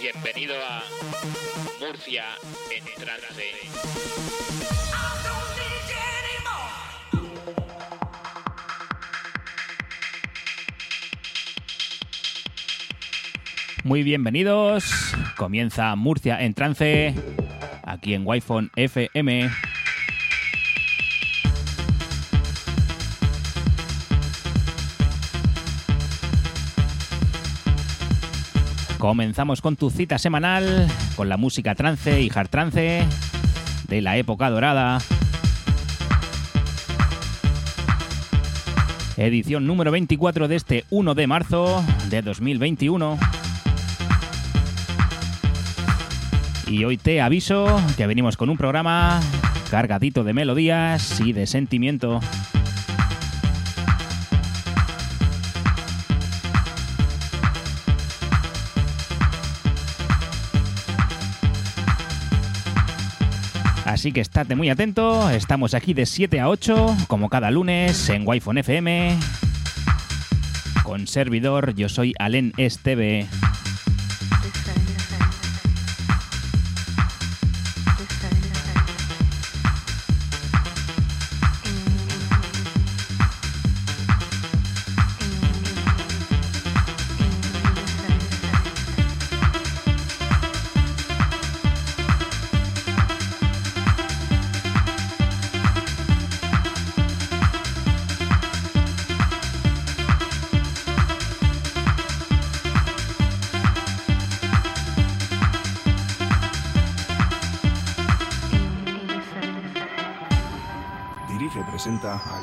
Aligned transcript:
Bienvenido 0.00 0.54
a 0.56 0.82
Murcia 1.78 2.24
en 2.70 2.84
trance. 2.84 3.44
Muy 13.84 14.02
bienvenidos. 14.02 15.14
Comienza 15.36 15.94
Murcia 15.96 16.40
en 16.40 16.54
trance 16.54 17.14
aquí 17.84 18.14
en 18.14 18.22
Wi-Fi 18.24 18.70
FM. 18.76 19.50
Comenzamos 29.00 29.62
con 29.62 29.76
tu 29.76 29.88
cita 29.88 30.18
semanal, 30.18 30.86
con 31.16 31.30
la 31.30 31.38
música 31.38 31.74
trance 31.74 32.20
y 32.20 32.30
hard 32.32 32.50
trance 32.50 33.02
de 33.88 34.00
la 34.02 34.18
época 34.18 34.50
dorada. 34.50 34.98
Edición 39.16 39.66
número 39.66 39.90
24 39.90 40.48
de 40.48 40.56
este 40.56 40.84
1 40.90 41.14
de 41.14 41.26
marzo 41.26 41.82
de 42.10 42.20
2021. 42.20 43.18
Y 46.66 46.84
hoy 46.84 46.98
te 46.98 47.22
aviso 47.22 47.80
que 47.96 48.06
venimos 48.06 48.36
con 48.36 48.50
un 48.50 48.58
programa 48.58 49.18
cargadito 49.70 50.24
de 50.24 50.34
melodías 50.34 51.22
y 51.22 51.32
de 51.32 51.46
sentimiento. 51.46 52.20
Así 64.00 64.12
que 64.12 64.22
estate 64.22 64.56
muy 64.56 64.70
atento, 64.70 65.28
estamos 65.28 65.74
aquí 65.74 65.92
de 65.92 66.06
7 66.06 66.40
a 66.40 66.48
8, 66.48 66.96
como 67.06 67.28
cada 67.28 67.50
lunes, 67.50 68.08
en 68.08 68.26
Wi-Fi 68.26 68.60
FM. 68.60 69.18
Con 70.82 71.06
servidor, 71.06 71.74
yo 71.74 71.90
soy 71.90 72.14
Alen 72.18 72.54
Esteve. 72.56 73.26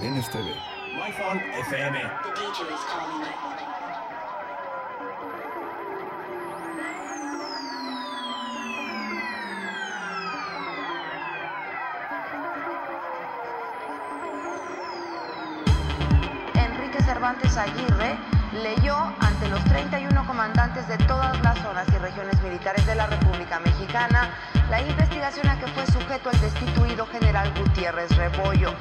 en 0.07 0.21
TV. 0.23 0.55
FM. 1.59 2.01
Enrique 16.55 17.03
Cervantes 17.03 17.57
Aguirre 17.57 18.17
leyó 18.63 18.95
ante 19.19 19.49
los 19.49 19.63
31 19.65 20.25
comandantes 20.25 20.87
de 20.87 20.97
todas 20.99 21.37
las 21.41 21.57
zonas 21.59 21.85
y 21.89 21.97
regiones 21.97 22.41
militares 22.41 22.85
de 22.85 22.95
la 22.95 23.07
República 23.07 23.59
Mexicana 23.59 24.29
la 24.69 24.81
investigación 24.81 25.49
a 25.49 25.59
que 25.59 25.67
fue 25.67 25.85
sujeto 25.87 26.29
el 26.31 26.39
destituido 26.39 27.05
general 27.07 27.53
Gutiérrez 27.59 28.15
Rebollo. 28.15 28.73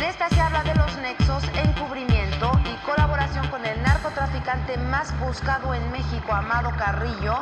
En 0.00 0.06
esta 0.06 0.30
se 0.30 0.40
habla 0.40 0.62
de 0.62 0.74
los 0.76 0.96
nexos, 0.96 1.44
encubrimiento 1.54 2.50
y 2.64 2.86
colaboración 2.86 3.46
con 3.48 3.66
el 3.66 3.82
narcotraficante 3.82 4.78
más 4.78 5.12
buscado 5.20 5.74
en 5.74 5.92
México, 5.92 6.32
Amado 6.32 6.70
Carrillo, 6.78 7.38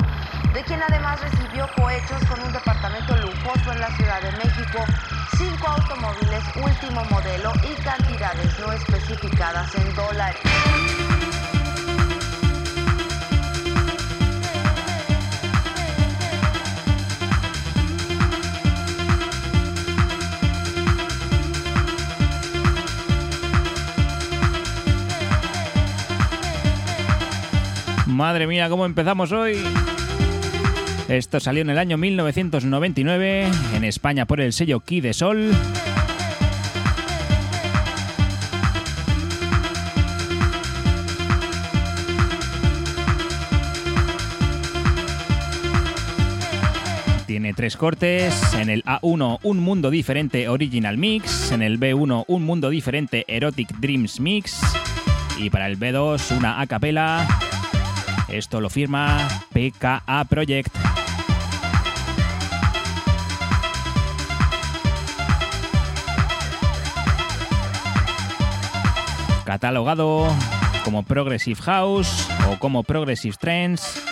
de 0.53 0.65
quien 0.65 0.83
además 0.83 1.21
recibió 1.21 1.69
cohechos 1.77 2.21
con 2.29 2.41
un 2.41 2.53
departamento 2.53 3.17
lujoso 3.17 3.71
en 3.71 3.79
la 3.81 3.97
Ciudad 3.97 4.21
de 4.23 4.33
México, 4.33 4.85
cinco 5.37 5.69
automóviles 5.69 6.43
último 6.57 7.05
modelo 7.05 7.53
y 7.63 7.81
cantidades 7.81 8.59
no 8.59 8.73
especificadas 8.73 9.73
en 9.77 9.95
dólares. 9.95 11.08
Madre 28.19 28.49
mía, 28.49 28.69
¿cómo 28.69 28.85
empezamos 28.85 29.31
hoy? 29.31 29.59
Esto 31.07 31.39
salió 31.39 31.63
en 31.63 31.71
el 31.71 31.79
año 31.79 31.97
1999, 31.97 33.47
en 33.77 33.85
España 33.85 34.27
por 34.27 34.41
el 34.41 34.53
sello 34.53 34.81
Key 34.81 35.01
de 35.01 35.15
Sol. 35.15 35.53
Tiene 47.29 47.55
tres 47.55 47.77
cortes, 47.77 48.35
en 48.55 48.69
el 48.69 48.83
A1 48.83 49.39
Un 49.45 49.59
Mundo 49.61 49.91
Diferente 49.91 50.49
Original 50.49 50.99
Mix, 50.99 51.53
en 51.53 51.63
el 51.63 51.79
B1 51.79 52.25
Un 52.27 52.43
Mundo 52.43 52.69
Diferente 52.69 53.25
Erotic 53.29 53.79
Dreams 53.79 54.19
Mix 54.19 54.61
y 55.39 55.51
para 55.51 55.69
el 55.69 55.79
B2 55.79 56.37
una 56.37 56.61
a 56.61 56.67
capela 56.67 57.48
esto 58.29 58.61
lo 58.61 58.71
firma 58.71 59.29
PKA 59.53 60.25
Project. 60.29 60.75
Catalogado 69.45 70.29
como 70.85 71.03
Progressive 71.03 71.61
House 71.63 72.29
o 72.51 72.59
como 72.59 72.83
Progressive 72.83 73.37
Trends. 73.39 74.03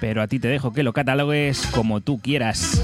Pero 0.00 0.22
a 0.22 0.26
ti 0.26 0.38
te 0.38 0.48
dejo 0.48 0.72
que 0.72 0.82
lo 0.82 0.92
catalogues 0.92 1.66
como 1.68 2.00
tú 2.00 2.20
quieras. 2.20 2.80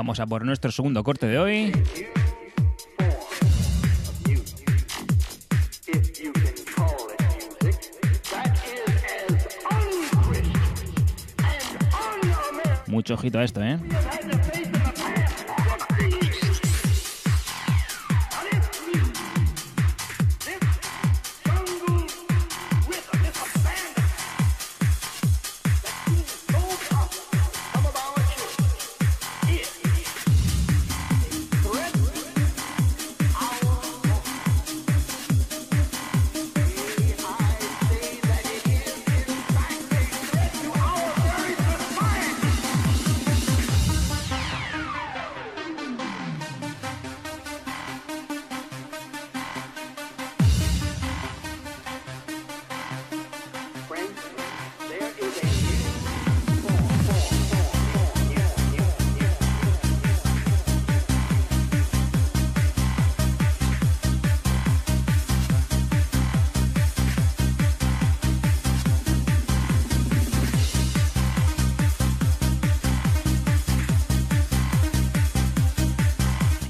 Vamos 0.00 0.18
a 0.18 0.26
por 0.26 0.46
nuestro 0.46 0.72
segundo 0.72 1.04
corte 1.04 1.26
de 1.26 1.38
hoy. 1.38 1.72
Mucho 12.86 13.12
ojito 13.12 13.40
a 13.40 13.44
esto, 13.44 13.62
¿eh? 13.62 13.78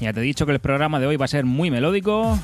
Ya 0.01 0.11
te 0.13 0.19
he 0.19 0.23
dicho 0.23 0.47
que 0.47 0.51
el 0.51 0.59
programa 0.59 0.99
de 0.99 1.05
hoy 1.05 1.15
va 1.15 1.25
a 1.25 1.27
ser 1.27 1.45
muy 1.45 1.69
melódico. 1.69 2.39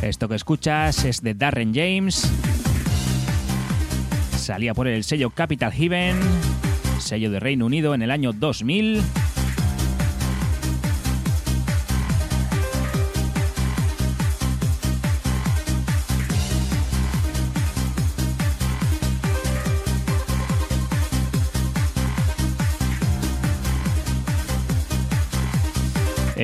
Esto 0.00 0.26
que 0.26 0.34
escuchas 0.34 1.04
es 1.04 1.20
de 1.20 1.34
Darren 1.34 1.74
James. 1.74 2.32
Salía 4.38 4.72
por 4.72 4.88
el 4.88 5.04
sello 5.04 5.28
Capital 5.28 5.70
Heaven, 5.70 6.18
sello 6.98 7.30
de 7.30 7.40
Reino 7.40 7.66
Unido 7.66 7.94
en 7.94 8.00
el 8.00 8.10
año 8.10 8.32
2000. 8.32 9.02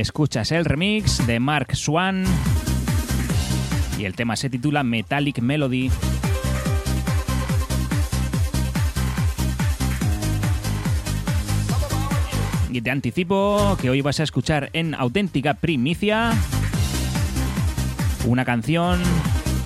Escuchas 0.07 0.53
el 0.53 0.65
remix 0.65 1.27
de 1.27 1.41
Mark 1.41 1.75
Swan 1.75 2.25
y 3.99 4.05
el 4.05 4.15
tema 4.15 4.37
se 4.37 4.49
titula 4.49 4.85
Metallic 4.85 5.41
Melody. 5.41 5.91
Y 12.71 12.81
te 12.81 12.91
anticipo 12.93 13.77
que 13.81 13.91
hoy 13.91 14.01
vas 14.01 14.21
a 14.21 14.23
escuchar 14.23 14.71
en 14.75 14.95
auténtica 14.95 15.55
primicia 15.55 16.33
una 18.27 18.45
canción 18.45 19.03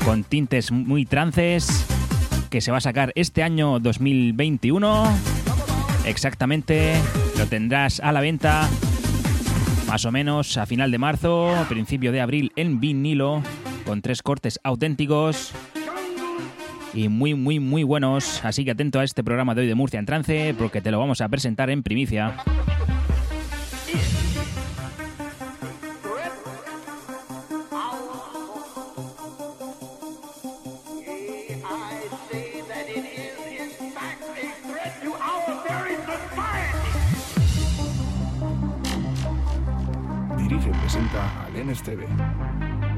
con 0.06 0.24
tintes 0.24 0.72
muy 0.72 1.04
trances 1.04 1.84
que 2.48 2.62
se 2.62 2.70
va 2.70 2.78
a 2.78 2.80
sacar 2.80 3.12
este 3.14 3.42
año 3.42 3.78
2021. 3.78 5.04
Exactamente, 6.06 6.94
lo 7.36 7.46
tendrás 7.46 8.00
a 8.00 8.10
la 8.10 8.22
venta 8.22 8.70
más 9.90 10.04
o 10.04 10.12
menos 10.12 10.56
a 10.56 10.66
final 10.66 10.92
de 10.92 10.98
marzo, 10.98 11.52
principio 11.68 12.12
de 12.12 12.20
abril 12.20 12.52
en 12.54 12.78
vinilo, 12.78 13.42
con 13.84 14.02
tres 14.02 14.22
cortes 14.22 14.60
auténticos 14.62 15.52
y 16.94 17.08
muy, 17.08 17.34
muy, 17.34 17.58
muy 17.58 17.82
buenos. 17.82 18.44
Así 18.44 18.64
que 18.64 18.70
atento 18.70 19.00
a 19.00 19.04
este 19.04 19.24
programa 19.24 19.56
de 19.56 19.62
hoy 19.62 19.66
de 19.66 19.74
Murcia 19.74 19.98
en 19.98 20.06
Trance, 20.06 20.54
porque 20.56 20.80
te 20.80 20.92
lo 20.92 21.00
vamos 21.00 21.20
a 21.20 21.28
presentar 21.28 21.70
en 21.70 21.82
primicia. 21.82 22.36
Presenta 41.64 42.24
al 42.24 42.89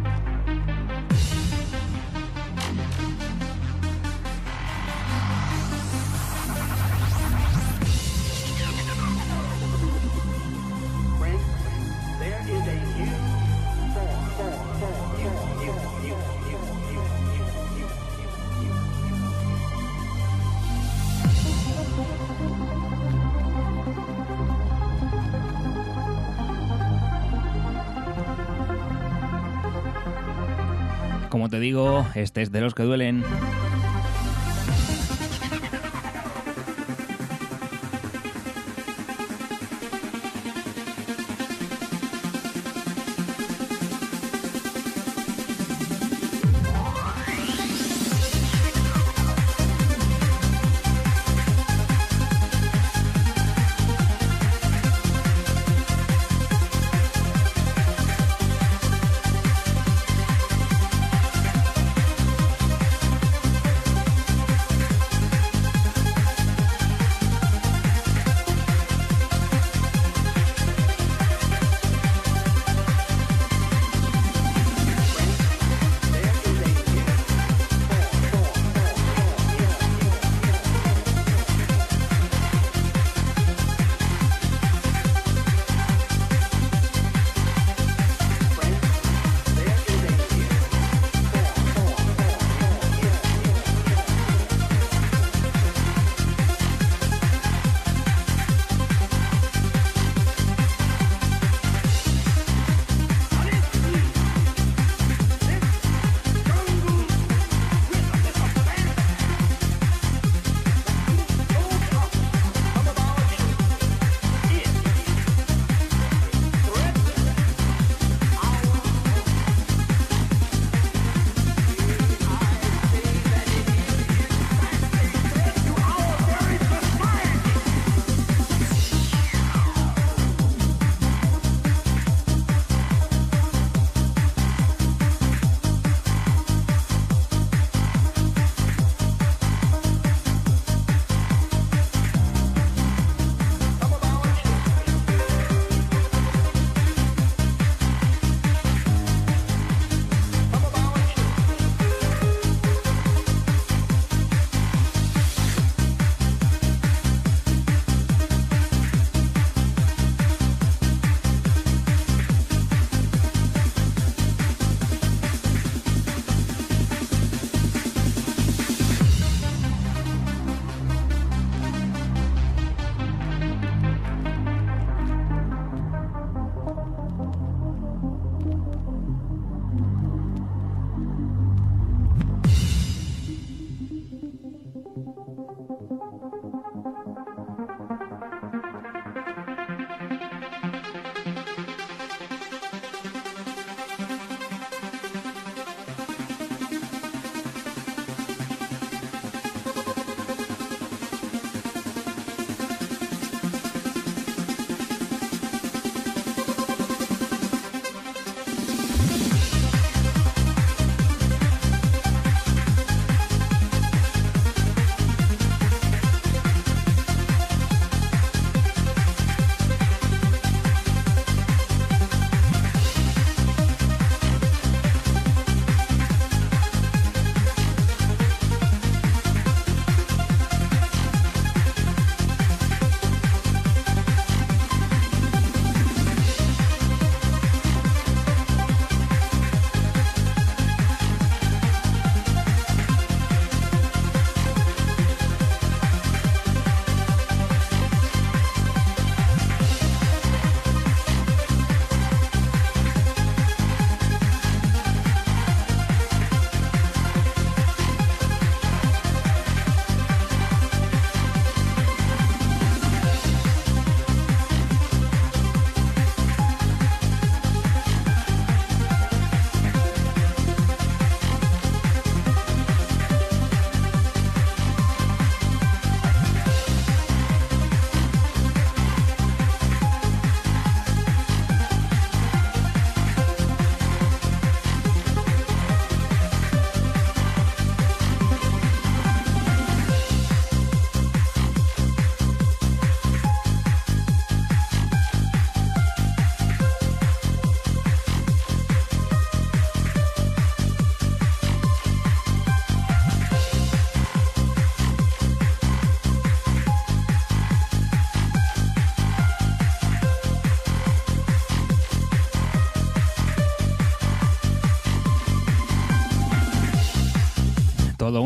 Como 31.43 31.51
te 31.51 31.59
digo, 31.59 32.07
este 32.15 32.41
es 32.43 32.53
de 32.53 32.61
los 32.61 32.73
que 32.73 32.85
duelen. 32.85 33.25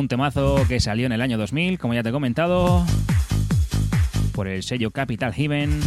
Un 0.06 0.08
temazo 0.08 0.64
que 0.68 0.78
salió 0.78 1.06
en 1.06 1.10
el 1.10 1.20
año 1.20 1.36
2000, 1.36 1.80
como 1.80 1.92
ya 1.92 2.04
te 2.04 2.10
he 2.10 2.12
comentado, 2.12 2.86
por 4.30 4.46
el 4.46 4.62
sello 4.62 4.92
Capital 4.92 5.34
Heaven. 5.34 5.80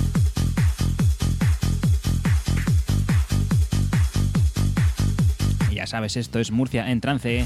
Ya 5.73 5.87
sabes, 5.87 6.17
esto 6.17 6.39
es 6.39 6.51
Murcia 6.51 6.91
en 6.91 6.99
trance. 6.99 7.45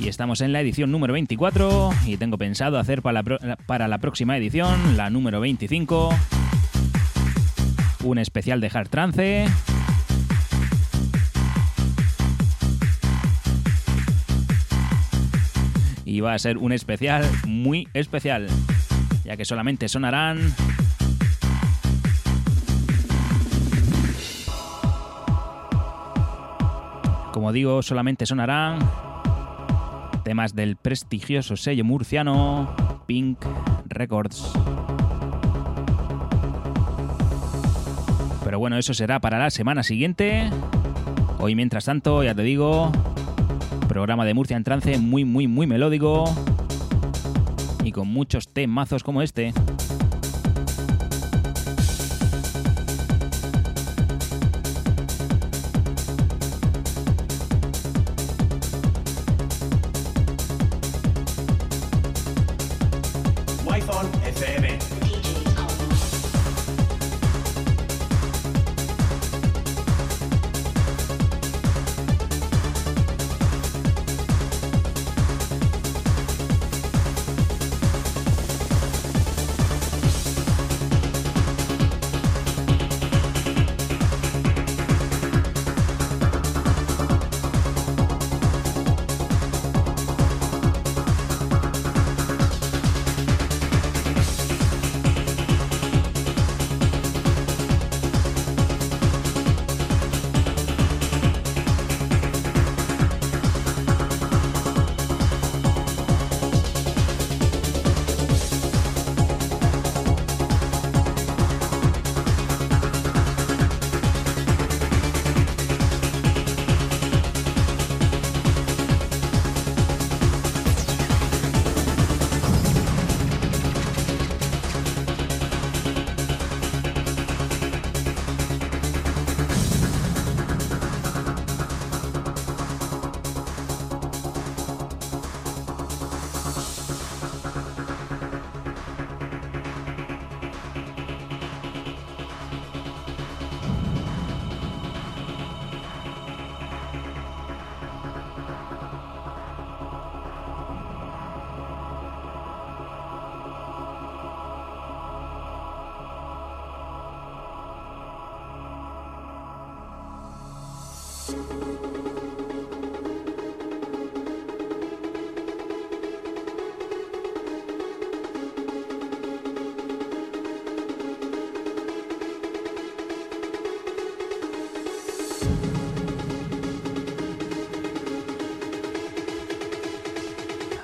Y 0.00 0.08
estamos 0.08 0.40
en 0.40 0.52
la 0.52 0.60
edición 0.60 0.90
número 0.90 1.12
24 1.12 1.90
y 2.06 2.16
tengo 2.16 2.38
pensado 2.38 2.80
hacer 2.80 3.00
para 3.00 3.22
la, 3.22 3.56
para 3.66 3.86
la 3.86 3.98
próxima 3.98 4.36
edición, 4.36 4.96
la 4.96 5.10
número 5.10 5.38
25, 5.38 6.12
un 8.02 8.18
especial 8.18 8.60
de 8.60 8.70
Hard 8.74 8.88
Trance. 8.88 9.46
Y 16.16 16.20
va 16.20 16.32
a 16.32 16.38
ser 16.38 16.56
un 16.56 16.72
especial 16.72 17.30
muy 17.46 17.88
especial, 17.92 18.46
ya 19.22 19.36
que 19.36 19.44
solamente 19.44 19.86
sonarán 19.86 20.54
como 27.32 27.52
digo, 27.52 27.82
solamente 27.82 28.24
sonarán 28.24 28.78
temas 30.24 30.54
del 30.54 30.76
prestigioso 30.76 31.54
sello 31.54 31.84
murciano 31.84 32.74
Pink 33.04 33.44
Records. 33.84 34.54
Pero 38.42 38.58
bueno, 38.58 38.78
eso 38.78 38.94
será 38.94 39.20
para 39.20 39.38
la 39.38 39.50
semana 39.50 39.82
siguiente. 39.82 40.48
Hoy, 41.38 41.54
mientras 41.54 41.84
tanto, 41.84 42.22
ya 42.24 42.34
te 42.34 42.40
digo, 42.40 42.90
programa 43.86 44.24
de 44.24 44.34
Murcia 44.34 44.56
en 44.56 44.64
trance 44.64 44.98
muy, 44.98 45.24
muy, 45.24 45.46
muy 45.46 45.66
melódico 45.66 46.24
y 47.84 47.92
con 47.92 48.08
muchos 48.08 48.48
temazos 48.48 49.04
como 49.04 49.22
este. 49.22 49.52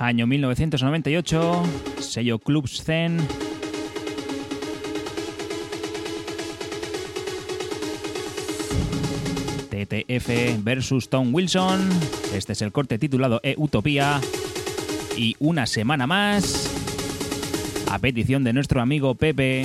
Año 0.03 0.27
1998, 0.27 1.63
sello 2.01 2.41
Club 2.41 2.69
Zen. 2.69 3.19
TTF 9.71 10.65
versus 10.65 11.09
Tom 11.09 11.33
Wilson. 11.33 11.89
Este 12.35 12.55
es 12.55 12.63
el 12.63 12.73
corte 12.73 12.99
titulado 12.99 13.39
E-Utopía. 13.45 14.21
Y 15.17 15.37
una 15.39 15.67
semana 15.67 16.09
más, 16.09 16.69
a 17.89 18.01
petición 18.01 18.43
de 18.43 18.53
nuestro 18.55 18.81
amigo 18.81 19.15
Pepe, 19.15 19.65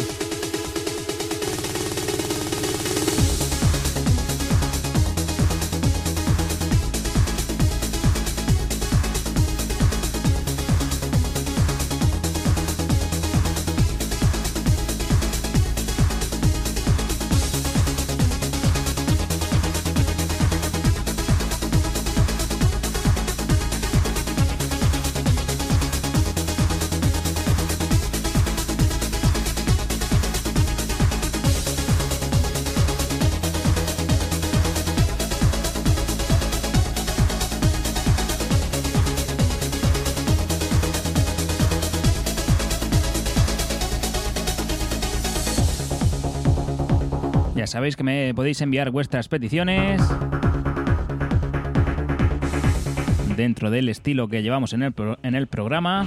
sabéis 47.67 47.95
que 47.95 48.03
me 48.03 48.33
podéis 48.33 48.61
enviar 48.61 48.91
vuestras 48.91 49.27
peticiones 49.27 50.01
dentro 53.35 53.69
del 53.69 53.89
estilo 53.89 54.27
que 54.27 54.41
llevamos 54.41 54.73
en 54.73 54.83
el, 54.83 54.93
en 55.23 55.35
el 55.35 55.47
programa. 55.47 56.05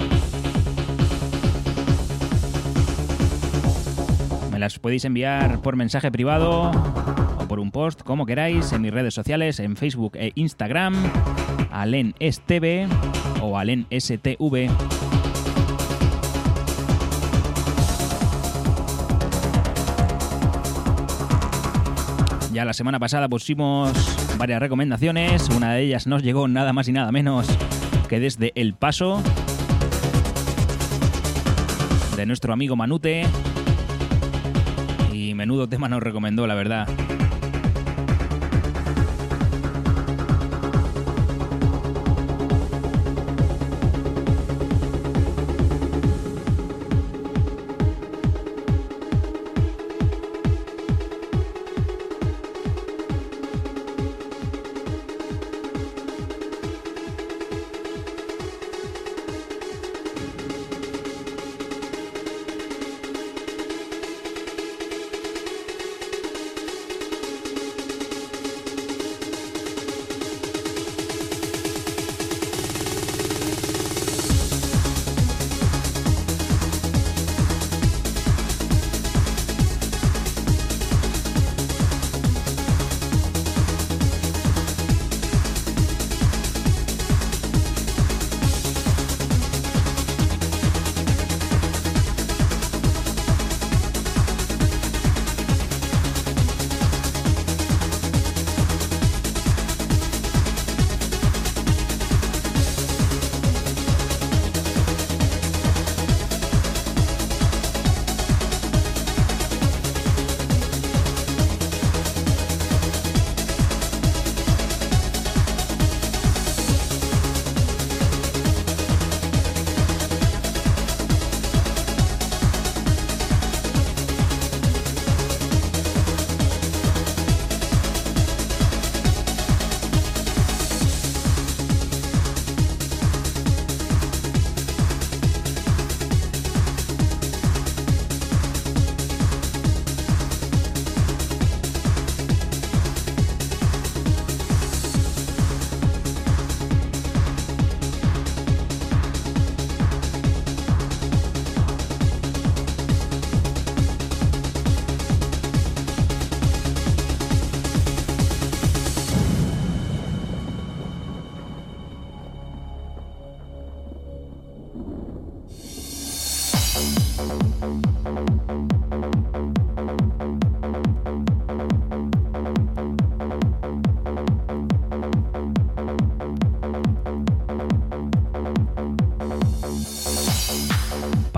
Me 4.51 4.59
las 4.59 4.79
podéis 4.79 5.05
enviar 5.05 5.61
por 5.61 5.75
mensaje 5.75 6.11
privado 6.11 6.71
o 6.71 7.47
por 7.47 7.59
un 7.59 7.71
post, 7.71 8.01
como 8.01 8.25
queráis, 8.25 8.73
en 8.73 8.81
mis 8.81 8.91
redes 8.91 9.13
sociales, 9.13 9.59
en 9.59 9.77
Facebook 9.77 10.13
e 10.15 10.31
Instagram, 10.35 10.95
alenstv 11.71 12.87
o 13.41 13.57
alenstv. 13.57 14.69
Ya 22.53 22.65
la 22.65 22.73
semana 22.73 22.99
pasada 22.99 23.29
pusimos 23.29 23.93
varias 24.37 24.59
recomendaciones. 24.59 25.47
Una 25.55 25.73
de 25.73 25.83
ellas 25.83 26.05
nos 26.05 26.21
llegó 26.21 26.49
nada 26.49 26.73
más 26.73 26.87
y 26.89 26.91
nada 26.91 27.11
menos 27.11 27.47
que 28.09 28.19
desde 28.19 28.51
El 28.55 28.73
Paso, 28.73 29.21
de 32.17 32.25
nuestro 32.25 32.51
amigo 32.51 32.75
Manute. 32.75 33.23
Y 35.13 35.33
menudo 35.33 35.69
tema 35.69 35.87
nos 35.87 36.03
recomendó, 36.03 36.45
la 36.45 36.55
verdad. 36.55 36.89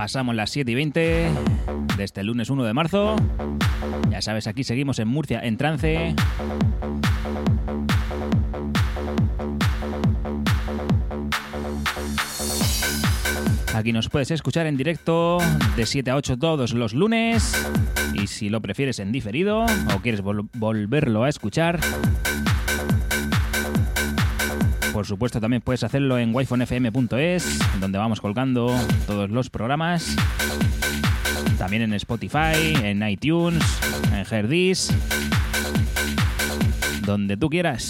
Pasamos 0.03 0.35
las 0.35 0.49
7 0.49 0.69
y 0.69 0.75
20 0.75 0.99
de 1.95 2.03
este 2.03 2.23
lunes 2.23 2.49
1 2.49 2.65
de 2.65 2.73
marzo. 2.73 3.15
Ya 4.11 4.21
sabes, 4.21 4.47
aquí 4.47 4.65
seguimos 4.65 4.99
en 4.99 5.07
Murcia 5.07 5.39
en 5.41 5.55
trance. 5.55 6.13
Aquí 13.73 13.93
nos 13.93 14.09
puedes 14.09 14.29
escuchar 14.31 14.65
en 14.65 14.75
directo 14.75 15.37
de 15.77 15.85
7 15.85 16.11
a 16.11 16.17
8 16.17 16.37
todos 16.37 16.73
los 16.73 16.93
lunes. 16.93 17.55
Y 18.13 18.27
si 18.27 18.49
lo 18.49 18.59
prefieres 18.59 18.99
en 18.99 19.13
diferido 19.13 19.63
o 19.95 19.99
quieres 20.01 20.19
volverlo 20.21 21.23
a 21.23 21.29
escuchar, 21.29 21.79
por 24.93 25.07
supuesto, 25.07 25.41
también 25.41 25.61
puedes 25.61 25.83
hacerlo 25.83 26.19
en 26.19 26.35
wifonfm.es, 26.35 27.59
donde 27.79 27.97
vamos 27.97 28.21
colgando 28.21 28.71
todos 29.07 29.29
los 29.31 29.49
programas. 29.49 30.15
También 31.57 31.81
en 31.81 31.93
Spotify, 31.93 32.75
en 32.83 33.07
iTunes, 33.07 33.63
en 34.13 34.25
Herdis, 34.29 34.93
donde 37.05 37.35
tú 37.37 37.49
quieras. 37.49 37.89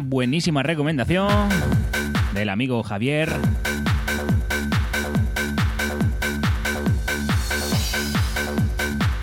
Buenísima 0.00 0.62
recomendación 0.62 1.48
del 2.34 2.48
amigo 2.48 2.82
Javier. 2.82 3.30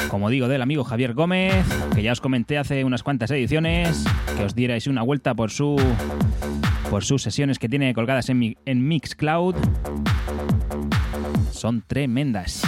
Como 0.09 0.29
digo, 0.29 0.47
del 0.47 0.61
amigo 0.61 0.83
Javier 0.83 1.13
Gómez, 1.13 1.65
que 1.93 2.03
ya 2.03 2.11
os 2.11 2.21
comenté 2.21 2.57
hace 2.57 2.83
unas 2.83 3.03
cuantas 3.03 3.31
ediciones, 3.31 4.03
que 4.37 4.43
os 4.43 4.55
dierais 4.55 4.87
una 4.87 5.01
vuelta 5.03 5.33
por 5.33 5.51
su 5.51 5.77
por 6.89 7.03
sus 7.03 7.21
sesiones 7.21 7.57
que 7.57 7.69
tiene 7.69 7.93
colgadas 7.93 8.29
en 8.29 8.87
Mixcloud. 8.87 9.55
Son 11.51 11.83
tremendas. 11.87 12.61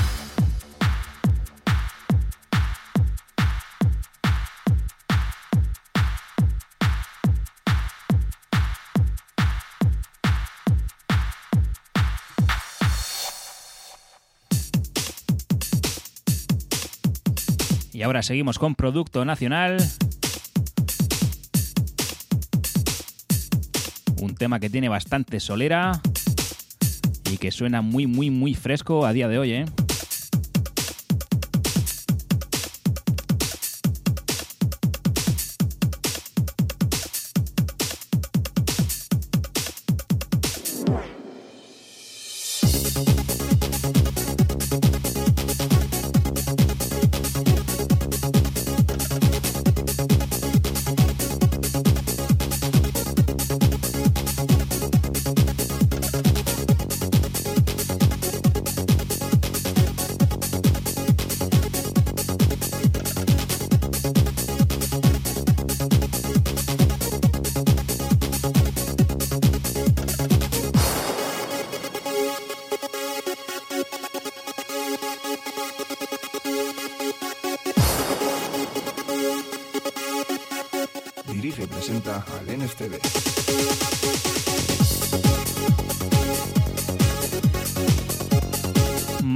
Y 18.03 18.05
ahora 18.05 18.21
seguimos 18.21 18.59
con 18.59 18.75
Producto 18.75 19.23
Nacional. 19.23 19.77
Un 24.21 24.35
tema 24.35 24.59
que 24.59 24.69
tiene 24.69 24.89
bastante 24.89 25.39
solera 25.39 26.01
y 27.31 27.37
que 27.37 27.49
suena 27.51 27.81
muy, 27.81 28.05
muy, 28.05 28.29
muy 28.29 28.55
fresco 28.55 29.05
a 29.05 29.13
día 29.13 29.29
de 29.29 29.39
hoy, 29.39 29.53
¿eh? 29.53 29.65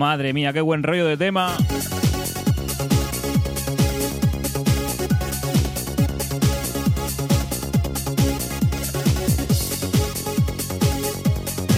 Madre 0.07 0.31
mía, 0.31 0.53
qué 0.53 0.61
buen 0.61 0.83
rollo 0.83 1.05
de 1.05 1.17
tema. 1.17 1.57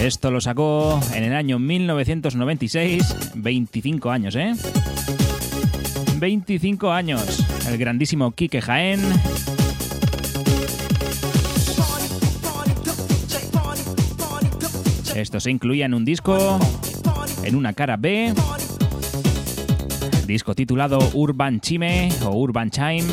Esto 0.00 0.30
lo 0.30 0.40
sacó 0.40 1.00
en 1.12 1.24
el 1.24 1.34
año 1.34 1.58
1996, 1.58 3.32
25 3.34 4.10
años, 4.12 4.36
¿eh? 4.36 4.54
25 6.18 6.92
años. 6.92 7.44
El 7.66 7.78
grandísimo 7.78 8.30
Quique 8.30 8.62
Jaén. 8.62 9.00
Esto 15.16 15.40
se 15.40 15.50
incluía 15.50 15.86
en 15.86 15.94
un 15.94 16.04
disco 16.04 16.60
en 17.44 17.54
una 17.54 17.72
cara 17.72 17.96
B. 17.96 18.32
Disco 20.26 20.54
titulado 20.54 20.98
Urban 21.14 21.60
Chime 21.60 22.10
o 22.24 22.30
Urban 22.36 22.70
Chime. 22.70 23.04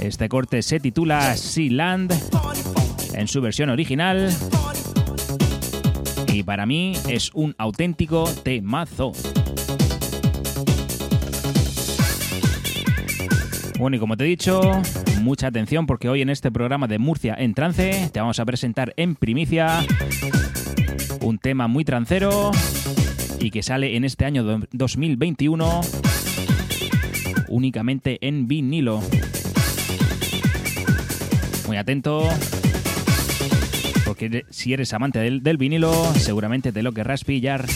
Este 0.00 0.28
corte 0.28 0.62
se 0.62 0.80
titula 0.80 1.36
Sea 1.36 1.70
Land 1.70 2.14
en 3.14 3.28
su 3.28 3.40
versión 3.40 3.68
original. 3.68 4.34
Y 6.32 6.42
para 6.42 6.64
mí 6.64 6.94
es 7.08 7.30
un 7.34 7.54
auténtico 7.58 8.24
temazo. 8.42 9.12
Bueno, 13.78 13.96
y 13.96 14.00
como 14.00 14.16
te 14.16 14.24
he 14.24 14.28
dicho, 14.28 14.60
mucha 15.20 15.48
atención 15.48 15.86
porque 15.86 16.08
hoy 16.08 16.22
en 16.22 16.30
este 16.30 16.50
programa 16.50 16.88
de 16.88 16.98
Murcia 16.98 17.34
en 17.38 17.54
trance 17.54 18.10
te 18.12 18.20
vamos 18.20 18.40
a 18.40 18.44
presentar 18.44 18.92
en 18.96 19.14
primicia 19.14 19.84
un 21.20 21.38
tema 21.38 21.68
muy 21.68 21.84
trancero 21.84 22.50
y 23.38 23.50
que 23.50 23.62
sale 23.62 23.96
en 23.96 24.04
este 24.04 24.24
año 24.24 24.42
2021 24.72 25.80
únicamente 27.48 28.18
en 28.26 28.48
vinilo. 28.48 29.00
Muy 31.66 31.76
atento 31.76 32.28
porque 34.04 34.44
si 34.50 34.72
eres 34.72 34.92
amante 34.92 35.18
del, 35.18 35.42
del 35.42 35.56
vinilo 35.56 35.92
seguramente 36.14 36.72
te 36.72 36.82
lo 36.82 36.92
querrás 36.92 37.24
pillar. 37.24 37.66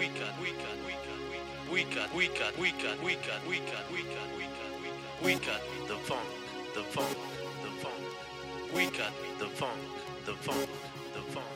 we 0.00 0.08
got 0.08 0.40
we 0.40 0.48
got 0.52 0.76
we 1.70 1.84
got 1.94 2.14
we 2.14 2.28
got 2.28 2.56
we 2.56 2.72
got 2.72 3.02
we 3.04 3.16
got 3.16 3.46
we 3.46 3.56
got 3.56 3.84
we 3.92 4.00
got 4.00 4.28
we 4.34 4.44
got 4.56 5.22
we 5.22 5.34
got 5.34 5.60
the 5.88 5.94
funk 6.08 6.26
the 6.74 6.82
funk 6.84 7.18
the 7.62 7.70
funk 7.82 8.02
we 8.74 8.86
got 8.96 9.12
the 9.38 9.44
funk 9.44 9.78
the 10.24 10.32
funk 10.32 10.70
the 11.12 11.20
funk 11.32 11.46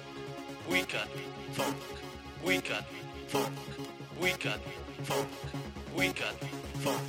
we 0.68 0.82
got 0.82 1.08
funk 1.52 1.74
we 2.44 2.60
got 2.60 2.84
funk 3.28 3.54
we 4.20 4.32
got 4.32 4.60
funk 4.98 5.28
we 5.96 6.08
got 6.12 6.34
funk 6.52 7.02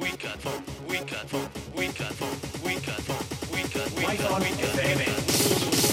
we 0.00 0.10
got 0.16 0.16
funk 0.16 0.16
we 0.16 0.16
got 0.16 0.40
funk 0.40 0.64
we 0.88 0.96
got 1.02 1.28
funk 1.28 1.50
we 1.76 1.86
got 1.88 2.14
funk 2.14 2.42
we 2.64 2.74
got 2.76 2.98
funk 3.02 3.22
we 3.52 3.62
got 3.68 3.82
funk, 3.92 3.92
we 4.00 4.16
got 4.16 4.40
we 4.40 5.76
got 5.84 5.91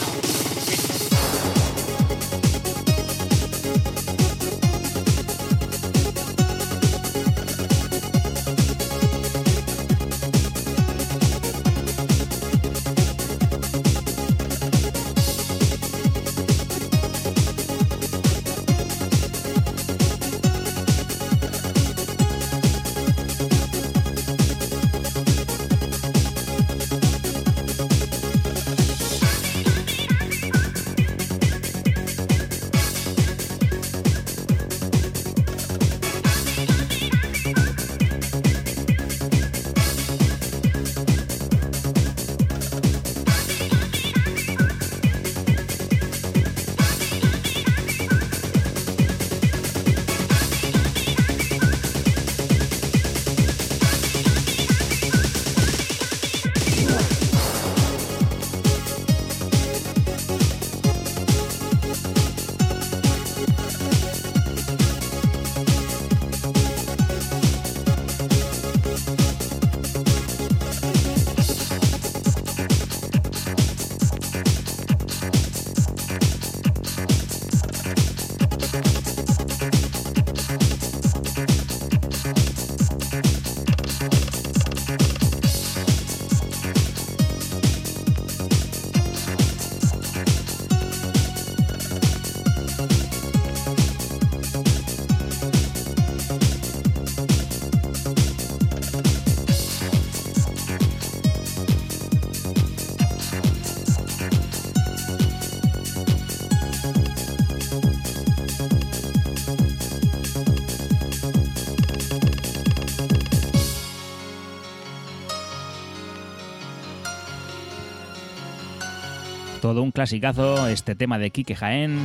clasicazo 119.99 120.69
este 120.69 120.95
tema 120.95 121.19
de 121.19 121.29
Quique 121.29 121.55
Jaén. 121.55 121.99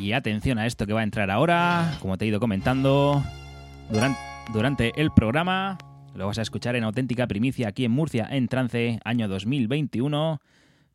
Y 0.00 0.12
atención 0.12 0.58
a 0.58 0.66
esto 0.66 0.86
que 0.86 0.92
va 0.92 1.00
a 1.00 1.02
entrar 1.02 1.28
ahora, 1.28 1.96
como 1.98 2.16
te 2.16 2.24
he 2.24 2.28
ido 2.28 2.38
comentando 2.38 3.20
durante, 3.90 4.20
durante 4.52 4.92
el 4.94 5.10
programa. 5.10 5.76
Lo 6.14 6.28
vas 6.28 6.38
a 6.38 6.42
escuchar 6.42 6.76
en 6.76 6.84
auténtica 6.84 7.26
primicia 7.26 7.66
aquí 7.66 7.84
en 7.84 7.90
Murcia 7.90 8.28
en 8.30 8.46
trance, 8.46 9.00
año 9.04 9.26
2021. 9.26 10.40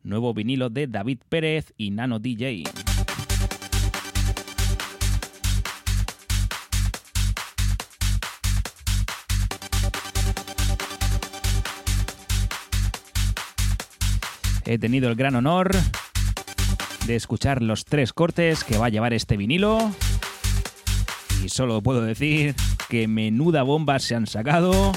Nuevo 0.04 0.32
vinilo 0.32 0.70
de 0.70 0.86
David 0.86 1.18
Pérez 1.28 1.74
y 1.76 1.90
Nano 1.90 2.18
DJ. 2.18 2.62
He 14.68 14.78
tenido 14.78 15.08
el 15.08 15.14
gran 15.14 15.36
honor 15.36 15.70
de 17.06 17.14
escuchar 17.14 17.62
los 17.62 17.84
tres 17.84 18.12
cortes 18.12 18.64
que 18.64 18.76
va 18.76 18.86
a 18.86 18.88
llevar 18.88 19.12
este 19.12 19.36
vinilo. 19.36 19.92
Y 21.44 21.48
solo 21.50 21.80
puedo 21.82 22.02
decir 22.02 22.56
que 22.88 23.06
menuda 23.06 23.62
bombas 23.62 24.02
se 24.02 24.16
han 24.16 24.26
sacado. 24.26 24.92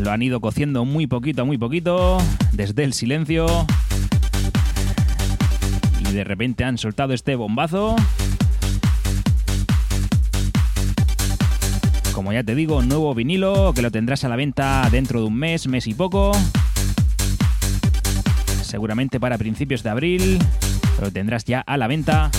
Lo 0.00 0.10
han 0.10 0.22
ido 0.22 0.40
cociendo 0.40 0.86
muy 0.86 1.06
poquito 1.06 1.42
a 1.42 1.44
muy 1.44 1.58
poquito, 1.58 2.16
desde 2.52 2.84
el 2.84 2.94
silencio. 2.94 3.46
Y 6.00 6.12
de 6.12 6.24
repente 6.24 6.64
han 6.64 6.78
soltado 6.78 7.12
este 7.12 7.36
bombazo. 7.36 7.94
Como 12.14 12.32
ya 12.32 12.44
te 12.44 12.54
digo, 12.54 12.80
nuevo 12.80 13.12
vinilo 13.12 13.72
que 13.74 13.82
lo 13.82 13.90
tendrás 13.90 14.22
a 14.22 14.28
la 14.28 14.36
venta 14.36 14.88
dentro 14.88 15.20
de 15.20 15.26
un 15.26 15.34
mes, 15.34 15.66
mes 15.66 15.88
y 15.88 15.94
poco. 15.94 16.30
Seguramente 18.62 19.18
para 19.18 19.36
principios 19.36 19.82
de 19.82 19.90
abril 19.90 20.38
lo 21.00 21.10
tendrás 21.10 21.44
ya 21.44 21.60
a 21.60 21.76
la 21.76 21.88
venta. 21.88 22.30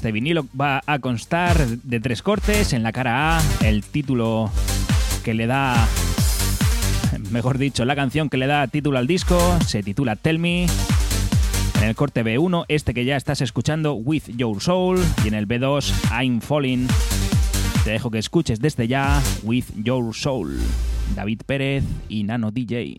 Este 0.00 0.12
vinilo 0.12 0.46
va 0.58 0.80
a 0.86 0.98
constar 0.98 1.58
de 1.58 2.00
tres 2.00 2.22
cortes. 2.22 2.72
En 2.72 2.82
la 2.82 2.90
cara 2.90 3.36
A, 3.36 3.42
el 3.62 3.84
título 3.84 4.50
que 5.22 5.34
le 5.34 5.46
da, 5.46 5.86
mejor 7.30 7.58
dicho, 7.58 7.84
la 7.84 7.94
canción 7.94 8.30
que 8.30 8.38
le 8.38 8.46
da 8.46 8.66
título 8.66 8.96
al 8.96 9.06
disco 9.06 9.38
se 9.66 9.82
titula 9.82 10.16
Tell 10.16 10.38
Me. 10.38 10.64
En 11.82 11.84
el 11.86 11.94
corte 11.94 12.24
B1, 12.24 12.64
este 12.68 12.94
que 12.94 13.04
ya 13.04 13.14
estás 13.18 13.42
escuchando, 13.42 13.92
With 13.92 14.22
Your 14.38 14.62
Soul. 14.62 15.04
Y 15.22 15.28
en 15.28 15.34
el 15.34 15.46
B2, 15.46 15.92
I'm 16.18 16.40
Falling. 16.40 16.88
Te 17.84 17.90
dejo 17.90 18.10
que 18.10 18.20
escuches 18.20 18.58
desde 18.58 18.88
ya 18.88 19.20
With 19.42 19.66
Your 19.84 20.14
Soul. 20.14 20.58
David 21.14 21.42
Pérez 21.44 21.84
y 22.08 22.24
Nano 22.24 22.50
DJ. 22.50 22.96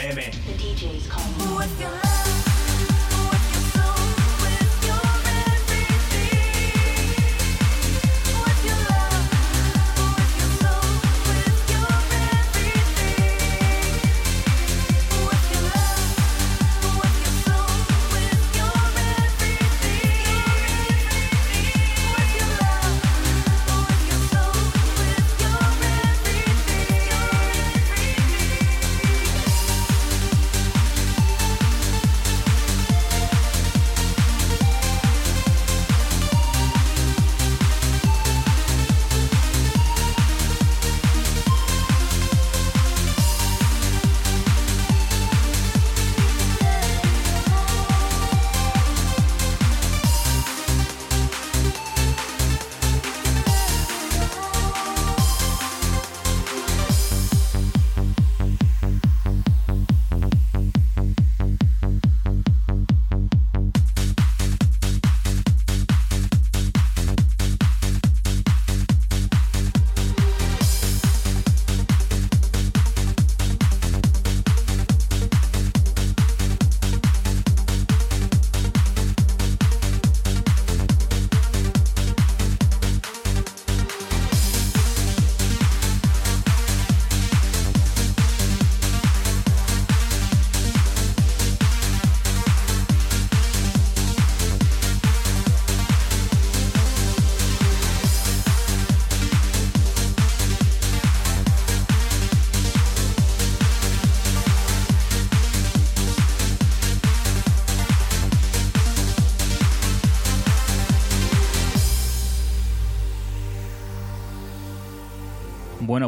The 0.00 0.06
DJ's 0.06 1.06
calling. 1.08 1.49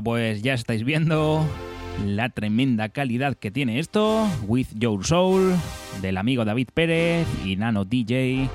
Pues 0.03 0.43
ya 0.43 0.55
estáis 0.55 0.85
viendo 0.85 1.47
la 2.05 2.31
tremenda 2.31 2.89
calidad 2.89 3.37
que 3.37 3.51
tiene 3.51 3.79
esto. 3.79 4.27
With 4.47 4.69
Your 4.75 5.05
Soul, 5.05 5.55
del 6.01 6.17
amigo 6.17 6.45
David 6.45 6.69
Pérez 6.75 7.27
y 7.45 7.57
Nano 7.57 7.85
DJ. 7.85 8.49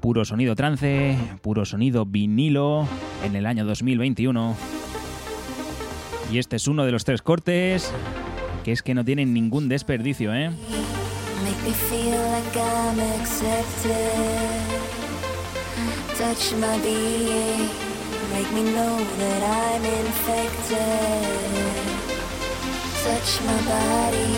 Puro 0.00 0.24
sonido 0.24 0.54
trance, 0.54 1.16
puro 1.42 1.64
sonido 1.64 2.06
vinilo 2.06 2.88
en 3.24 3.36
el 3.36 3.46
año 3.46 3.64
2021. 3.64 4.56
Y 6.32 6.38
este 6.38 6.56
es 6.56 6.66
uno 6.66 6.84
de 6.84 6.92
los 6.92 7.04
tres 7.04 7.22
cortes 7.22 7.92
que 8.64 8.72
es 8.72 8.82
que 8.82 8.94
no 8.94 9.04
tienen 9.04 9.32
ningún 9.32 9.68
desperdicio, 9.68 10.34
¿eh? 10.34 10.50
Make 11.44 11.62
me 11.62 11.72
feel 11.72 12.10
like 12.10 12.58
I'm. 12.58 12.96
Touch 16.18 16.54
my 16.54 16.78
being, 16.80 17.68
make 18.32 18.50
me 18.52 18.62
know 18.72 18.96
that 19.18 19.42
I'm 19.42 19.84
infected. 19.84 21.26
Touch 23.04 23.30
my 23.44 23.60
body, 23.68 24.32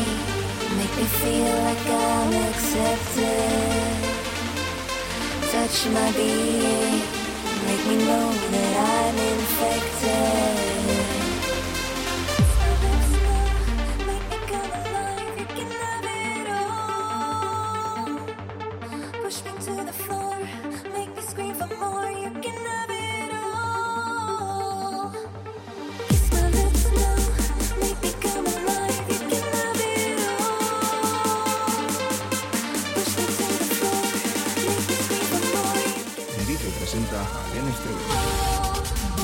make 0.76 0.94
me 0.98 1.06
feel 1.22 1.54
like 1.66 1.86
I'm 1.86 2.32
accepted. 2.50 3.98
Touch 5.52 5.86
my 5.94 6.10
being, 6.16 7.00
make 7.66 7.84
me 7.86 7.96
know 8.04 8.28
that 8.50 8.74
I'm 8.98 9.16
infected. 9.38 11.07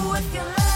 Madre 0.02 0.73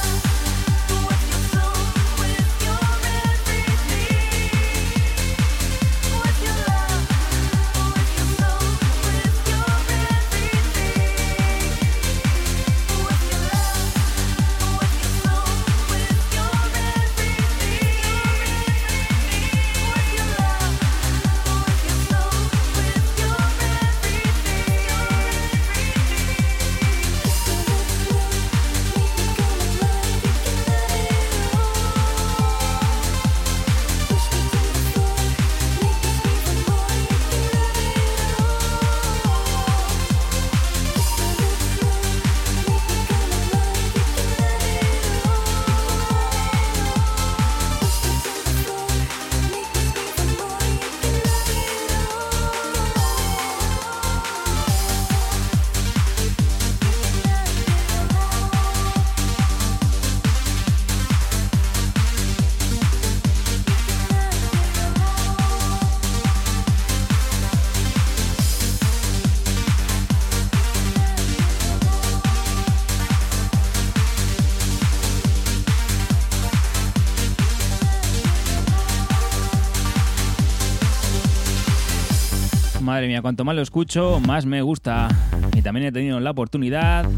cuanto 83.22 83.44
más 83.44 83.56
lo 83.56 83.62
escucho, 83.62 84.20
más 84.20 84.46
me 84.46 84.62
gusta. 84.62 85.08
Y 85.56 85.62
también 85.62 85.86
he 85.86 85.92
tenido 85.92 86.20
la 86.20 86.30
oportunidad 86.30 87.08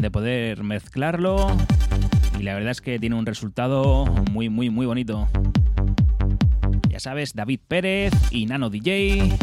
de 0.00 0.10
poder 0.10 0.62
mezclarlo. 0.62 1.48
Y 2.38 2.42
la 2.42 2.54
verdad 2.54 2.70
es 2.70 2.80
que 2.80 2.98
tiene 2.98 3.16
un 3.16 3.26
resultado 3.26 4.06
muy, 4.32 4.48
muy, 4.48 4.70
muy 4.70 4.86
bonito. 4.86 5.28
Ya 6.88 7.00
sabes, 7.00 7.34
David 7.34 7.60
Pérez 7.68 8.12
y 8.30 8.46
Nano 8.46 8.70
DJ. 8.70 9.36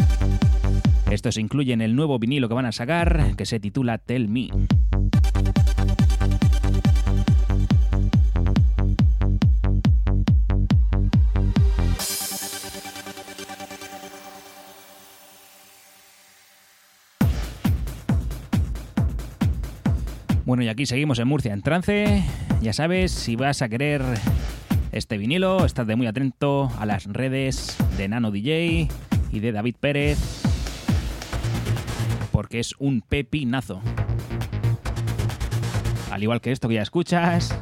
Esto 1.10 1.30
se 1.30 1.40
incluye 1.40 1.72
en 1.72 1.80
el 1.80 1.94
nuevo 1.94 2.18
vinilo 2.18 2.48
que 2.48 2.54
van 2.54 2.66
a 2.66 2.72
sacar, 2.72 3.36
que 3.36 3.46
se 3.46 3.60
titula 3.60 3.98
Tell 3.98 4.28
Me. 4.28 4.48
Bueno, 20.54 20.66
y 20.66 20.68
aquí 20.68 20.86
seguimos 20.86 21.18
en 21.18 21.26
Murcia 21.26 21.52
en 21.52 21.62
trance. 21.62 22.22
Ya 22.62 22.72
sabes, 22.72 23.10
si 23.10 23.34
vas 23.34 23.60
a 23.60 23.68
querer 23.68 24.02
este 24.92 25.18
vinilo, 25.18 25.64
estás 25.64 25.84
de 25.84 25.96
muy 25.96 26.06
atento 26.06 26.70
a 26.78 26.86
las 26.86 27.06
redes 27.06 27.76
de 27.96 28.06
Nano 28.06 28.30
DJ 28.30 28.86
y 29.32 29.40
de 29.40 29.50
David 29.50 29.74
Pérez, 29.80 30.16
porque 32.30 32.60
es 32.60 32.76
un 32.78 33.00
pepinazo. 33.00 33.80
Al 36.12 36.22
igual 36.22 36.40
que 36.40 36.52
esto 36.52 36.68
que 36.68 36.74
ya 36.74 36.82
escuchas, 36.82 37.52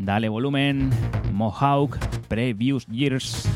dale 0.00 0.30
volumen, 0.30 0.88
Mohawk 1.34 1.98
Previous 2.28 2.86
Years. 2.86 3.46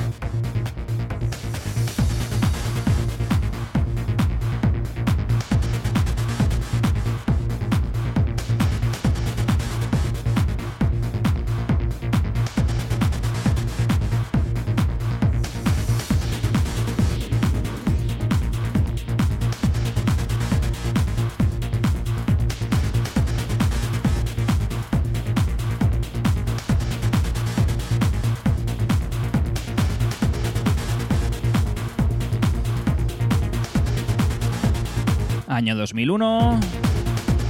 Año 35.78 35.82
2001. 35.82 36.60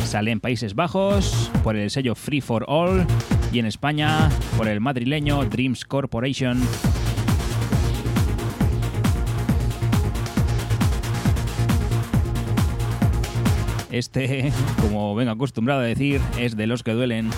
Sale 0.05 0.31
en 0.31 0.41
Países 0.41 0.75
Bajos 0.75 1.51
por 1.63 1.77
el 1.77 1.91
sello 1.91 2.15
Free 2.15 2.41
for 2.41 2.65
All 2.69 3.07
y 3.53 3.59
en 3.59 3.67
España 3.67 4.29
por 4.57 4.69
el 4.69 4.81
madrileño 4.81 5.45
Dreams 5.45 5.85
Corporation. 5.85 6.61
Este, 13.91 14.53
como 14.83 15.15
vengo 15.15 15.33
acostumbrado 15.33 15.81
a 15.81 15.85
decir, 15.85 16.21
es 16.39 16.57
de 16.57 16.67
los 16.67 16.83
que 16.83 16.93
duelen. 16.93 17.31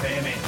Wi-Fi 0.00 0.47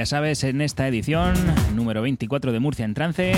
Ya 0.00 0.06
sabes, 0.06 0.44
en 0.44 0.62
esta 0.62 0.88
edición, 0.88 1.34
número 1.74 2.00
24 2.00 2.52
de 2.52 2.58
Murcia 2.58 2.86
en 2.86 2.94
Trance, 2.94 3.34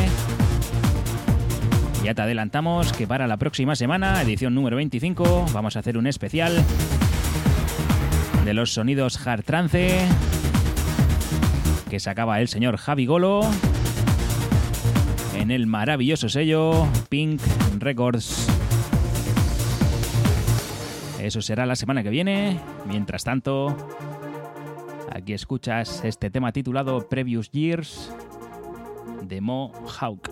ya 2.04 2.14
te 2.14 2.22
adelantamos 2.22 2.92
que 2.92 3.04
para 3.04 3.26
la 3.26 3.36
próxima 3.36 3.74
semana, 3.74 4.22
edición 4.22 4.54
número 4.54 4.76
25, 4.76 5.46
vamos 5.52 5.74
a 5.74 5.80
hacer 5.80 5.98
un 5.98 6.06
especial 6.06 6.64
de 8.44 8.54
los 8.54 8.72
sonidos 8.72 9.26
hard 9.26 9.42
trance 9.42 10.06
que 11.90 11.98
sacaba 11.98 12.40
el 12.40 12.46
señor 12.46 12.76
Javi 12.76 13.06
Golo 13.06 13.40
en 15.34 15.50
el 15.50 15.66
maravilloso 15.66 16.28
sello 16.28 16.86
Pink 17.08 17.40
Records. 17.80 18.46
Eso 21.20 21.42
será 21.42 21.66
la 21.66 21.74
semana 21.74 22.04
que 22.04 22.10
viene. 22.10 22.60
Mientras 22.86 23.24
tanto, 23.24 23.76
aquí 25.14 25.32
escuchas 25.32 26.04
este 26.04 26.30
tema 26.30 26.52
titulado 26.52 27.08
Previous 27.08 27.50
Years 27.50 28.10
de 29.22 29.40
Mo 29.40 29.72
Hawk. 30.00 30.30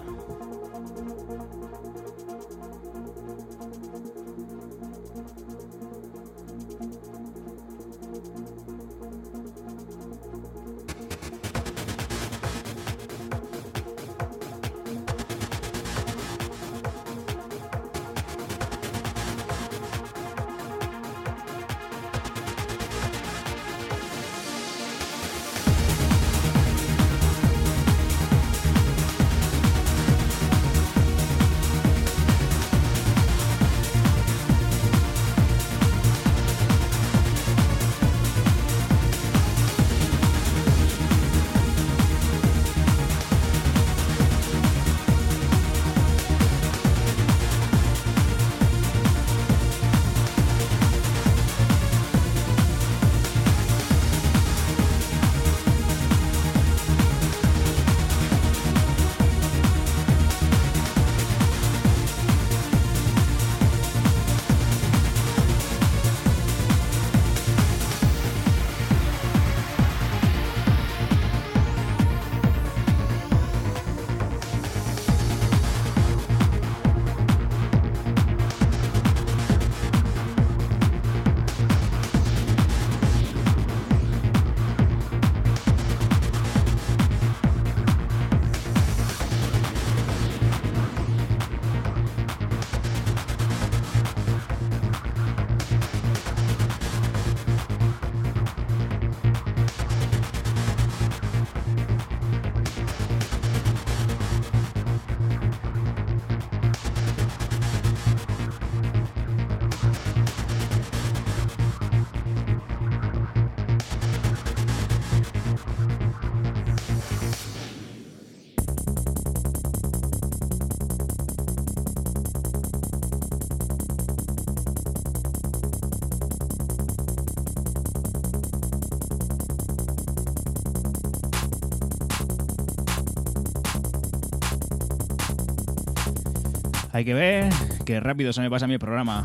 Hay 137.01 137.07
que 137.07 137.14
ver 137.14 137.51
qué 137.86 137.98
rápido 137.98 138.30
se 138.30 138.42
me 138.42 138.51
pasa 138.51 138.66
mi 138.66 138.76
programa. 138.76 139.24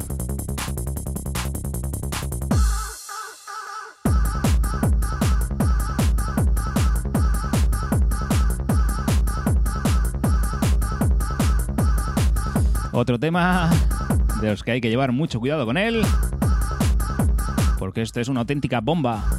Otro 12.93 13.19
tema 13.19 13.69
de 14.39 14.51
los 14.51 14.63
que 14.63 14.71
hay 14.71 14.79
que 14.79 14.87
llevar 14.87 15.11
mucho 15.11 15.41
cuidado 15.41 15.65
con 15.65 15.75
él, 15.75 16.01
porque 17.77 18.03
esto 18.03 18.21
es 18.21 18.29
una 18.29 18.39
auténtica 18.39 18.79
bomba. 18.79 19.34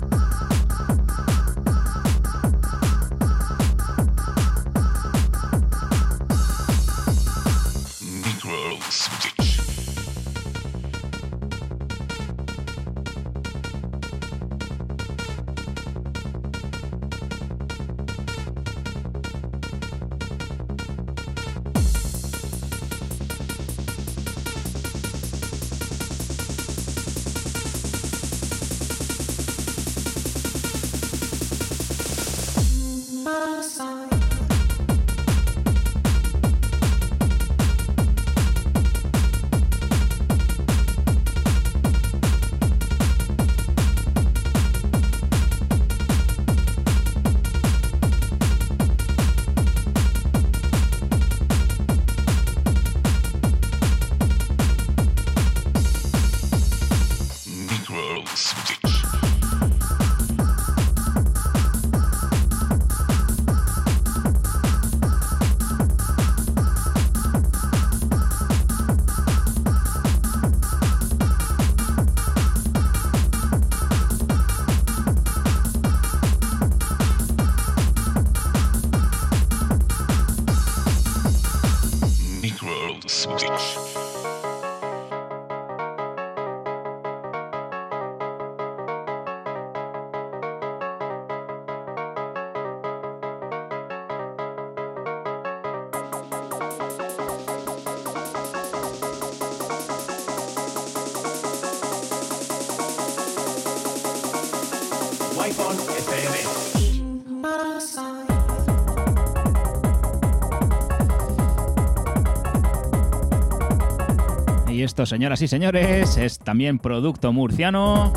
Señoras 115.04 115.40
y 115.42 115.46
señores, 115.46 116.16
es 116.16 116.38
también 116.38 116.78
producto 116.78 117.32
murciano. 117.32 118.12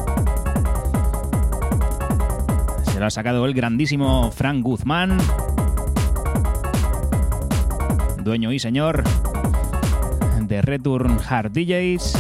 Se 2.92 3.00
lo 3.00 3.06
ha 3.06 3.10
sacado 3.10 3.46
el 3.46 3.54
grandísimo 3.54 4.32
Frank 4.32 4.64
Guzmán, 4.64 5.18
dueño 8.24 8.52
y 8.54 8.60
señor 8.60 9.04
de 10.40 10.62
Return 10.62 11.20
Hard 11.30 11.52
DJs, 11.52 12.18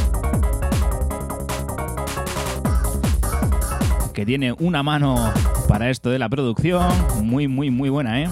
que 4.14 4.26
tiene 4.26 4.51
una 4.60 4.84
mano 4.84 5.34
para 5.68 5.89
esto 5.89 6.12
de 6.12 6.20
la 6.20 6.30
producción 6.30 6.86
muy, 7.24 7.47
muy, 7.47 7.72
muy 7.72 7.89
buena, 7.89 8.22
¿eh? 8.22 8.30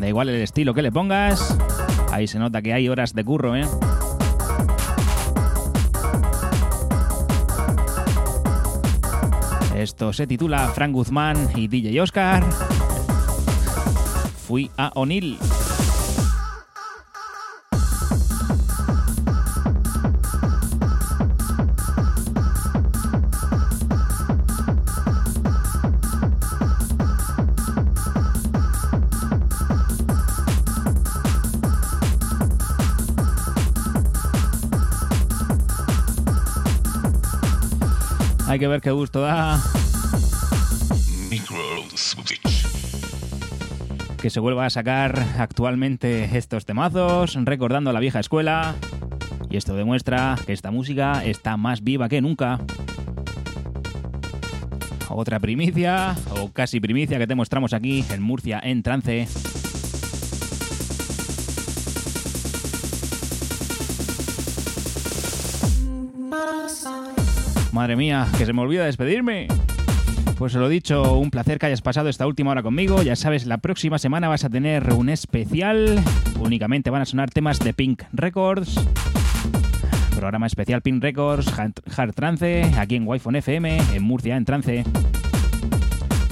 Da 0.00 0.08
igual 0.08 0.30
el 0.30 0.40
estilo 0.40 0.72
que 0.72 0.82
le 0.82 0.90
pongas, 0.90 1.58
ahí 2.10 2.26
se 2.26 2.38
nota 2.38 2.62
que 2.62 2.72
hay 2.72 2.88
horas 2.88 3.12
de 3.12 3.24
curro, 3.24 3.54
¿eh? 3.54 3.66
Esto 9.94 10.12
se 10.12 10.26
titula 10.26 10.70
Frank 10.70 10.92
Guzmán 10.92 11.50
y 11.54 11.68
DJ 11.68 12.00
Oscar. 12.00 12.42
Fui 14.44 14.68
a 14.76 14.90
O'Neill. 14.96 15.38
Hay 38.48 38.58
que 38.58 38.66
ver 38.66 38.80
qué 38.80 38.90
gusto 38.90 39.20
da 39.20 39.83
que 44.24 44.30
se 44.30 44.40
vuelva 44.40 44.64
a 44.64 44.70
sacar 44.70 45.22
actualmente 45.38 46.24
estos 46.36 46.64
temazos, 46.64 47.36
recordando 47.44 47.92
la 47.92 48.00
vieja 48.00 48.20
escuela. 48.20 48.74
Y 49.50 49.58
esto 49.58 49.76
demuestra 49.76 50.36
que 50.46 50.54
esta 50.54 50.70
música 50.70 51.22
está 51.24 51.58
más 51.58 51.84
viva 51.84 52.08
que 52.08 52.22
nunca. 52.22 52.58
Otra 55.10 55.38
primicia, 55.40 56.16
o 56.40 56.50
casi 56.50 56.80
primicia, 56.80 57.18
que 57.18 57.26
te 57.26 57.34
mostramos 57.34 57.74
aquí 57.74 58.02
en 58.10 58.22
Murcia 58.22 58.60
en 58.62 58.82
trance. 58.82 59.28
Madre 67.72 67.96
mía, 67.96 68.26
que 68.38 68.46
se 68.46 68.52
me 68.52 68.62
olvida 68.62 68.86
despedirme. 68.86 69.48
Pues 70.44 70.52
lo 70.52 70.68
dicho, 70.68 71.16
un 71.16 71.30
placer 71.30 71.58
que 71.58 71.64
hayas 71.64 71.80
pasado 71.80 72.10
esta 72.10 72.26
última 72.26 72.50
hora 72.50 72.62
conmigo. 72.62 73.02
Ya 73.02 73.16
sabes, 73.16 73.46
la 73.46 73.56
próxima 73.56 73.98
semana 73.98 74.28
vas 74.28 74.44
a 74.44 74.50
tener 74.50 74.92
un 74.92 75.08
especial. 75.08 76.04
Únicamente 76.38 76.90
van 76.90 77.00
a 77.00 77.06
sonar 77.06 77.30
temas 77.30 77.60
de 77.60 77.72
Pink 77.72 78.02
Records. 78.12 78.78
Programa 80.10 80.46
especial 80.46 80.82
Pink 80.82 81.02
Records, 81.02 81.50
Hard 81.96 82.12
Trance, 82.12 82.62
aquí 82.76 82.96
en 82.96 83.08
Wi-Fi 83.08 83.38
FM, 83.38 83.78
en 83.94 84.02
Murcia 84.02 84.36
en 84.36 84.44
Trance. 84.44 84.84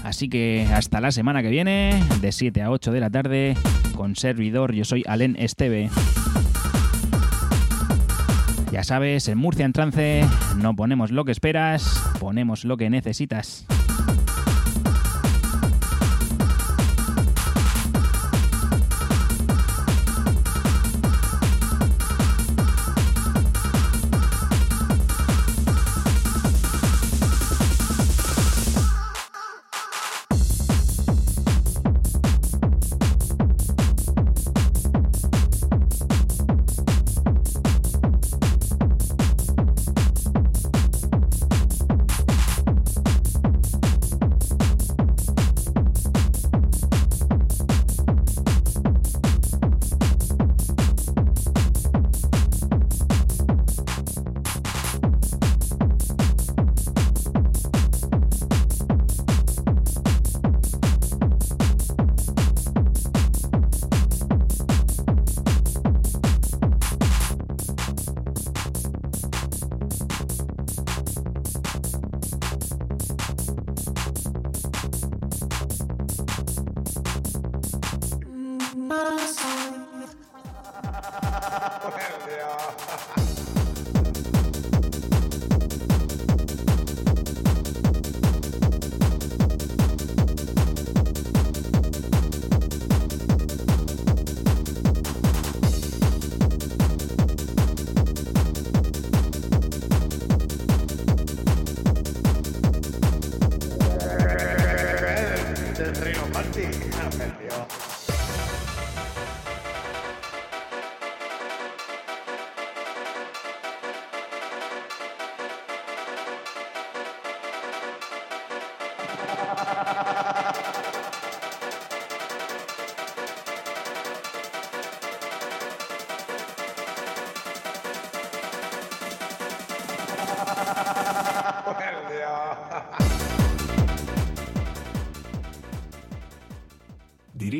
Así 0.04 0.28
que 0.28 0.68
hasta 0.74 1.00
la 1.00 1.10
semana 1.10 1.40
que 1.40 1.48
viene, 1.48 2.04
de 2.20 2.32
7 2.32 2.60
a 2.60 2.70
8 2.70 2.92
de 2.92 3.00
la 3.00 3.08
tarde, 3.08 3.56
con 3.96 4.14
servidor, 4.14 4.74
yo 4.74 4.84
soy 4.84 5.04
Alen 5.06 5.36
Esteve. 5.38 5.88
Ya 8.70 8.84
sabes, 8.84 9.26
en 9.28 9.38
Murcia 9.38 9.64
en 9.64 9.72
trance 9.72 10.22
no 10.58 10.76
ponemos 10.76 11.10
lo 11.12 11.24
que 11.24 11.32
esperas, 11.32 12.02
ponemos 12.20 12.66
lo 12.66 12.76
que 12.76 12.90
necesitas. 12.90 13.66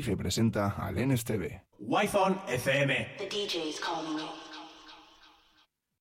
Y 0.04 0.16
presenta 0.16 0.74
Alen 0.78 1.12
Esteve. 1.12 1.62
Wi-Fi 1.78 2.34
FM. 2.48 3.06
The 3.18 3.28
DJ's 3.28 3.78
calling 3.78 4.18
you. 4.18 4.51